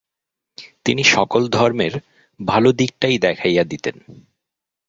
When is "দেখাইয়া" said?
3.17-3.63